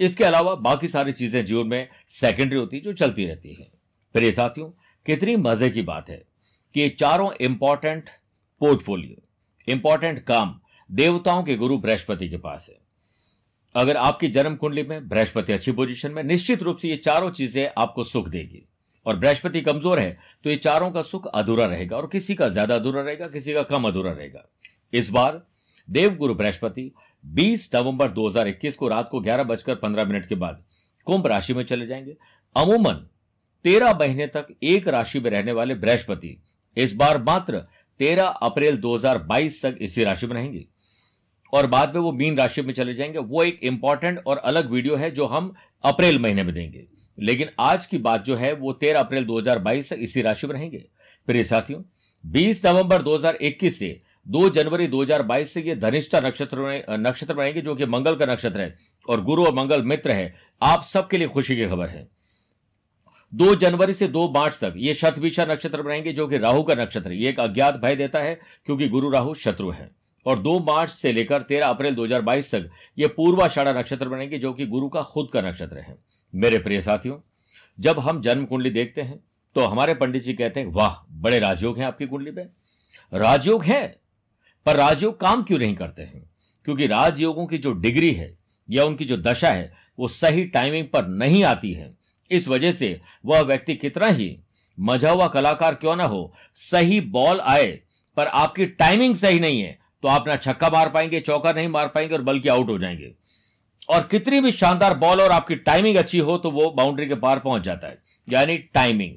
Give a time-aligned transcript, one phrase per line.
[0.00, 3.70] इसके अलावा बाकी सारी चीज़ें जीवन में सेकेंडरी होती जो चलती रहती है।
[4.14, 4.68] प्रिय साथियों,
[5.06, 6.22] कितनी मज़े की बात है
[6.74, 8.10] कि चारों इंपॉर्टेंट
[8.60, 9.22] पोर्टफोलियो
[9.68, 10.58] इंपॉर्टेंट काम
[10.90, 12.76] देवताओं के गुरु बृहस्पति के पास है।
[13.74, 17.68] अगर आपकी जन्म कुंडली में बृहस्पति अच्छी पोजीशन में, निश्चित रूप से ये चारों चीज़ें
[17.78, 18.66] आपको सुख देगी।
[19.06, 22.74] और बृहस्पति कमज़ोर है तो ये चारों का सुख अधूरा रहेगा और किसी का ज़्यादा
[22.74, 24.44] अधूरा रहेगा, किसी का कम अधूरा रहेगा।
[24.92, 25.42] इस बार
[25.88, 26.90] देवगुरु बृहस्पति
[27.26, 30.64] 20 नवंबर 2021 को रात को ग्यारह बजकर पंद्रह मिनट के बाद
[31.04, 32.16] कुंभ राशि में चले जाएँगे।
[32.56, 33.08] अमूमन
[33.64, 36.42] तेरह महीने तक एक राशि में रहने वाले बृहस्पति
[36.76, 37.58] इस बार मात्र
[37.98, 40.64] तेरह अप्रैल 2022 तक इसी राशि में रहेंगे।
[41.52, 44.96] और बाद में वो मीन राशि में चले जाएँगे। वो एक इंपॉर्टेंट और अलग वीडियो
[44.96, 46.86] है जो हम अप्रैल महीने में देंगे।
[47.18, 50.84] लेकिन आज की बात जो है, वो तेरह अप्रैल 2022 तक इसी राशि में रहेंगे।
[51.26, 51.82] प्रिय साथियों
[52.26, 57.86] 20 नवंबर 2021 से 2 जनवरी 2022 से ये धनिष्ठा नक्षत्र नक्षत्र बनेंगे जो कि
[57.86, 58.76] मंगल का नक्षत्र है
[59.08, 62.08] और गुरु और मंगल मित्र है। आप सबके लिए खुशी की खबर है।
[63.32, 67.10] दो जनवरी से दो मार्च तक ये शतभिषा नक्षत्र बनाएँगे जो कि राहु का नक्षत्र
[67.10, 69.90] है। ये एक अज्ञात भय देता है, क्योंकि गुरु राहु शत्रु है।
[70.26, 74.66] और दो मार्च से लेकर तेरह अप्रैल 2022 तक ये पूर्वाषाढ़ा नक्षत्र बनेंगे जो कि
[74.66, 75.96] गुरु का खुद का नक्षत्र है।
[76.34, 77.18] मेरे प्रिय साथियों,
[77.80, 79.20] जब हम जन्म कुंडली देखते हैं
[79.56, 82.48] तो हमारे पंडित जी कहते हैं, वाह, बड़े राजयोग हैं आपकी कुंडली में।
[83.14, 84.03] राजयोग है?
[84.66, 86.30] पर राजयोग काम क्यों नहीं करते हैं?
[86.66, 88.32] क्योंकि राजयोगों की जो डिग्री है
[88.68, 91.92] या उनकी जो दशा है, वो सही टाइमिंग पर नहीं आती है।
[92.30, 94.36] इस वजह से वह व्यक्ति कितना ही
[94.78, 97.66] मज़ा हुआ कलाकार क्यों ना हो, सही बॉल आए,
[98.16, 101.88] पर आपकी टाइमिंग सही नहीं है तो आप ना छक्का मार पाएँगे, चौका नहीं मार
[101.88, 103.12] पाएँगे और बल्कि आउट हो जाएँगे।
[103.88, 107.38] और कितनी भी शानदार बॉल और आपकी टाइमिंग अच्छी हो तो वो बाउंड्री के पार
[107.38, 107.98] पहुँच जाता है।
[108.28, 109.16] यानी टाइमिंग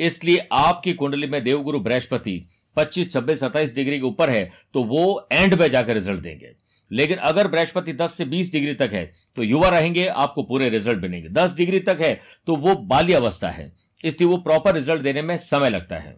[0.00, 2.44] इसलिए आपकी कुंडली में देवगुरु बृहस्पति
[2.76, 6.54] 25, 26, 27 डिग्री के ऊपर है तो वो एंड में जाकर रिज़ल्ट देंगे।
[6.90, 9.04] लेकिन अगर बृहस्पति 10 से 20 डिग्री तक है
[9.36, 13.50] तो युवा रहेंगे आपको पूरे रिज़ल्ट मिलेंगे। 10 डिग्री तक है तो वो बाल्य अवस्था
[13.50, 13.72] है।
[14.04, 16.16] इसलिए वो प्रॉपर रिज़ल्ट देने में समय लगता है।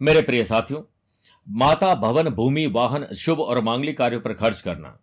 [0.00, 0.82] मेरे प्रिय साथियों
[1.48, 4.98] माता भवन भूमि वाहन शुभ और मांगलिक कार्यों पर खर्च करना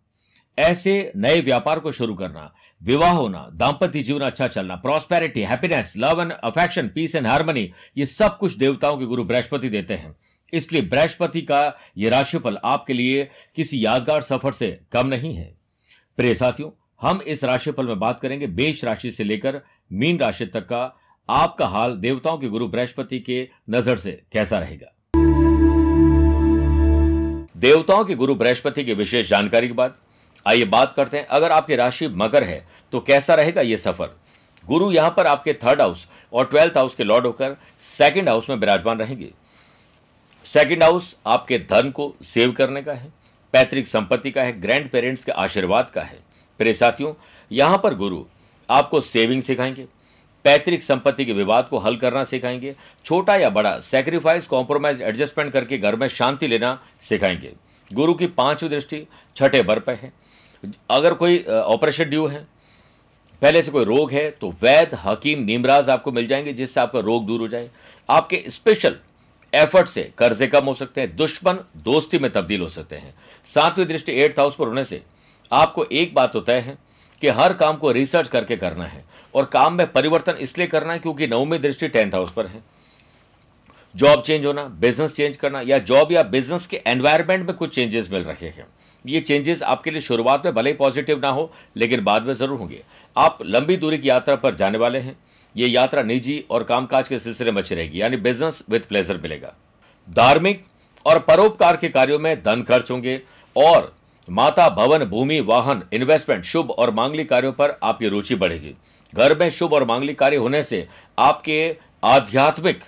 [0.57, 6.21] ऐसे नए व्यापार को शुरू करना विवाह होना दाम्पत्य जीवन अच्छा चलना prosperity happiness love
[6.21, 10.15] and affection peace and harmony ये सब कुछ देवताओं के गुरु बृहस्पति देते हैं।
[10.53, 11.61] इसलिए बृहस्पति का
[11.97, 15.53] यह राशिफल आपके लिए किसी यादगार सफ़र से कम नहीं है।
[16.17, 16.69] प्रिय साथियों,
[17.01, 20.95] हम इस राशिफल में बात करेंगे बेश राशि से लेकर मीन राशि तक का।
[21.29, 24.93] आपका हाल देवताओं के गुरु बृहस्पति के नज़र से कैसा रहेगा?
[27.57, 29.95] देवताओं के गुरु बृहस्पति की विशेष जानकारी के बाद
[30.49, 34.15] आइए बात करते हैं। अगर आपकी राशि मकर है तो कैसा रहेगा यह सफ़र?
[34.65, 38.55] गुरु यहाँ पर आपके थर्ड हाउस और ट्वेल्थ हाउस के लॉर्ड होकर सेकंड हाउस में
[38.55, 39.29] विराजमान रहेंगे।
[40.45, 43.11] सेकंड हाउस आपके धन को सेव करने का है,
[43.53, 46.19] पैतृक संपत्ति का है ग्रैंड पेरेंट्स के आशीर्वाद का है।
[46.59, 47.13] प्रिय साथियों,
[47.51, 48.23] यहाँ पर गुरु
[48.69, 49.85] आपको सेविंग सिखाएँगे,
[50.45, 52.75] पैतृक संपत्ति के विवाद को हल करना सिखाएँगे,
[53.05, 57.53] छोटा या बड़ा सेक्रीफाइस कॉम्प्रोमाइज एडजस्टमेंट करके घर में शांति लेना सिखाएँगे।
[57.91, 59.05] गुरु की पांचवी दृष्टि
[59.35, 60.11] छठे बर पे है।
[60.63, 62.45] अगर कोई ऑपरेशन ड्यू है,
[63.41, 67.25] पहले से कोई रोग है तो वैद हकीम नीमराज आपको मिल जाएँगे, जिससे आपका रोग
[67.27, 67.69] दूर हो जाए।
[68.09, 68.97] आपके स्पेशल
[69.53, 73.13] एफर्ट से कर्जे कम हो सकते हैं, दुश्मन दोस्ती में तब्दील हो सकते हैं।
[73.47, 75.01] सातवीं दृष्टि एट्थ हाउस पर होने से
[75.51, 76.77] आपको एक बात तो तय है
[77.21, 79.03] कि हर काम को रिसर्च करके करना है,
[79.33, 82.61] और काम में परिवर्तन इसलिए करना है क्योंकि नवमी दृष्टि टेंथ हाउस पर है।
[83.95, 88.11] जॉब चेंज होना बिज़नेस चेंज करना, या जॉब या बिज़नेस के एनवायरमेंट में कुछ चेंजेस
[88.11, 88.67] मिल रहे हैं।
[89.05, 92.59] ये चेंजेस आपके लिए शुरुआत में भले ही पॉजिटिव ना हो, लेकिन बाद में ज़रूर
[92.59, 92.81] होंगे।
[93.15, 95.17] आप लंबी दूरी की यात्रा पर जाने वाले हैं।
[95.55, 99.53] ये यात्रा निजी और कामकाज के सिलसिले में रहेगी, यानी बिज़नेस विद प्लेजर मिलेगा।
[100.07, 100.65] धार्मिक
[101.05, 103.21] और परोपकार के कार्यों में धन खर्च होंगे
[103.55, 103.93] और
[104.27, 108.75] माता भवन, भूमि, वाहन इन्वेस्टमेंट शुभ और मांगलिक कार्यों पर आपकी रुचि बढ़ेगी।
[109.13, 110.87] घर में शुभ और मांगलिक कार्य होने से
[111.17, 112.83] आपके आध्यात्मिक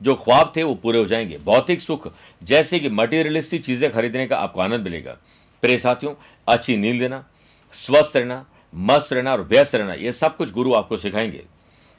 [0.00, 2.12] जो ख्वाब थे वो पूरे हो जाएँगे। भौतिक सुख,
[2.42, 5.16] जैसे कि मटीरियलिस्टिक चीज़ें खरीदने का आपको आनंद मिलेगा।
[5.62, 6.14] प्रिय साथियों,
[6.48, 7.24] अच्छी नींद लेना,
[7.72, 8.44] स्वस्थ रहना,
[8.74, 11.44] मस्त रहना और व्यस्त रहना, ये सब कुछ गुरु आपको सिखाएँगे।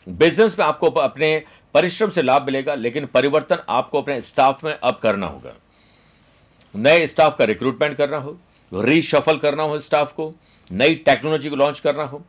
[0.07, 4.95] बिज़नेस में आपको अपने परिश्रम से लाभ मिलेगा, लेकिन परिवर्तन आपको अपने स्टाफ में अब
[4.95, 5.53] करना होगा।
[6.75, 8.37] नए स्टाफ का रिक्रूटमेंट करना हो
[8.73, 10.33] रीशफल करना हो स्टाफ को,
[10.71, 12.23] नई टेक्नोलॉजी को लॉन्च करना हो,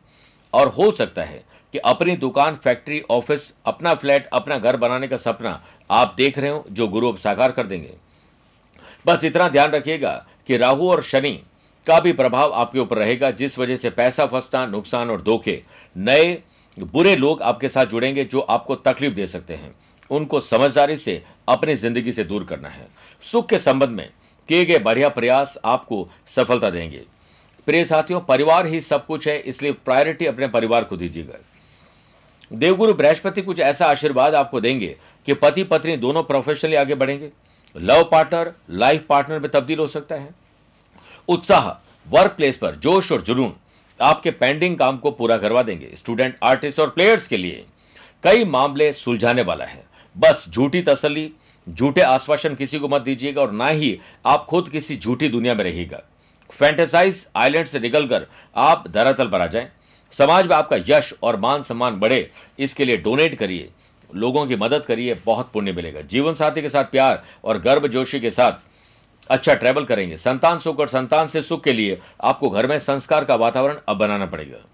[0.53, 1.43] और हो सकता है
[1.73, 6.51] कि अपनी दुकान, फैक्ट्री, ऑफ़िस, अपना फ्लैट, अपना घर बनाने का सपना आप देख रहे
[6.51, 7.93] हो, जो गुरु अब साकार कर देंगे।
[9.05, 10.13] बस इतना ध्यान रखिएगा
[10.47, 11.31] कि राहु और शनि
[11.85, 15.61] का भी प्रभाव आपके ऊपर रहेगा, जिस वजह से पैसा फंसना नुकसान और धोखे,
[15.95, 16.41] नए
[16.77, 19.75] बुरे लोग आपके साथ जुड़ेंगे, जो आपको तकलीफ़ दे सकते हैं।
[20.11, 22.87] उनको समझदारी से अपनी ज़िंदगी से दूर करना है।
[23.23, 24.09] सुख के संबंध में
[24.49, 27.03] किए गए बढ़िया प्रयास आपको सफलता देंगे।
[27.67, 31.37] प्रिय साथियों, परिवार ही सब कुछ है, इसलिए प्रायोरिटी अपने परिवार को दीजिएगा।
[32.51, 34.95] देवगुरु बृहस्पति कुछ ऐसा आशीर्वाद आपको देंगे
[35.27, 37.31] कि पति पत्नी दोनों प्रोफेशनली आगे बढ़ेंगे।
[37.75, 40.29] लव पार्टनर लाइफ पार्टनर में तब्दील हो सकता है।
[41.27, 41.69] उत्साह
[42.07, 43.53] वर्क प्लेस पर जोश और जुनून
[43.99, 47.65] आपके पेंडिंग काम को पूरा करवा देंगे। स्टूडेंट आर्टिस्ट और प्लेयर्स के लिए
[48.23, 49.83] कई मामले सुलझाने वाला है।
[50.15, 51.31] बस झूठी तसली
[51.67, 55.63] झूठे आश्वासन किसी को मत दीजिएगा और ना ही आप खुद किसी झूठी दुनिया में
[55.63, 56.01] रहिएगा।
[56.49, 58.25] फैंटेसाइज आइलैंड से निकलकर
[58.55, 59.71] आप धरातल पर आ जाएँ।
[60.13, 62.29] समाज में आपका यश और मान सम्मान बढ़े,
[62.59, 63.69] इसके लिए डोनेट करिए,
[64.09, 68.19] लोगों की मदद करिए, बहुत पुण्य मिलेगा। जीवन साथी के साथ प्यार और गर्भ जोशी
[68.19, 68.67] के साथ
[69.29, 73.25] अच्छा ट्रैवल करेंगे। संतान सुख और संतान से सुख के लिए आपको घर में संस्कार
[73.25, 74.65] का वातावरण अब बनाना पड़ेगा।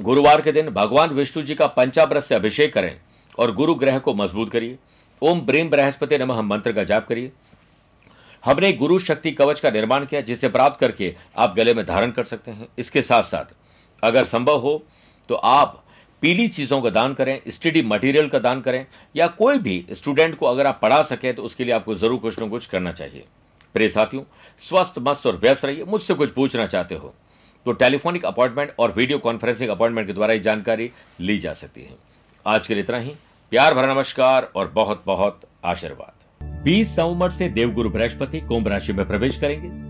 [0.00, 3.00] गुरुवार के दिन भगवान विष्णु जी का पंचामृत से अभिषेक करें
[3.38, 4.78] और गुरु ग्रह को मज़बूत करिए।
[5.22, 7.30] ओम ब्रीम बृहस्पति नमः मंत्र का जाप करिए।
[8.44, 12.24] हमने गुरु शक्ति कवच का निर्माण किया, जिसे प्राप्त करके आप गले में धारण कर
[12.24, 13.54] सकते हैं। इसके साथ साथ
[14.02, 14.82] अगर संभव हो
[15.28, 15.82] तो आप
[16.22, 20.46] पीली चीज़ों का दान करें, स्टडी मटेरियल का दान करें, या कोई भी स्टूडेंट को
[20.46, 23.24] अगर आप पढ़ा सकें तो उसके लिए आपको ज़रूर कुछ ना कुछ करना चाहिए।
[23.74, 24.22] प्रिय साथियों,
[24.60, 27.14] स्वस्थ, मस्त और व्यस्त रहिए, मुझसे कुछ पूछना चाहते हो
[27.66, 31.96] तो टेलीफोनिक अपॉइंटमेंट और वीडियो कॉन्फ्रेंसिंग अपॉइंटमेंट के द्वारा ही जानकारी ली जा सकती है।
[32.46, 33.14] आज के लिए इतना ही।
[33.52, 39.06] प्यार भरा नमस्कार और बहुत बहुत आशीर्वाद। 20 नवंबर से देवगुरु बृहस्पति कुंभ राशि में
[39.08, 39.89] प्रवेश करेंगे।